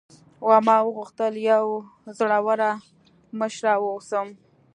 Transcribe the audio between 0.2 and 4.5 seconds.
او ما غوښتل یوه زړوره مشره واوسم.